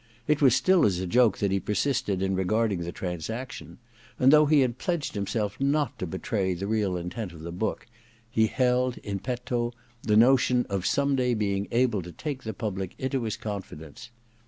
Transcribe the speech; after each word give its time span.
It 0.27 0.41
was 0.41 0.55
stOl 0.55 0.83
as 0.87 0.97
a 0.99 1.05
Joke 1.05 1.37
that 1.37 1.51
he 1.51 1.59
persisted 1.59 2.23
in 2.23 2.33
regarding 2.35 2.79
the 2.79 2.91
transaction; 2.91 3.77
and 4.17 4.33
though 4.33 4.47
he 4.47 4.61
had 4.61 4.79
pledged 4.79 5.13
himself 5.13 5.59
not 5.59 5.99
to 5.99 6.07
betray 6.07 6.55
the 6.55 6.65
real 6.65 6.97
intent 6.97 7.33
of 7.33 7.41
the 7.41 7.51
book, 7.51 7.85
he 8.27 8.47
held 8.47 8.97
in 9.03 9.19
petto 9.19 9.73
the 10.01 10.17
notion 10.17 10.65
of 10.71 10.87
some 10.87 11.15
day 11.15 11.35
being 11.35 11.67
able 11.69 12.01
to 12.01 12.11
take 12.11 12.41
the 12.41 12.53
public 12.55 12.95
into 12.97 13.21
his 13.25 13.37
confidence. 13.37 14.09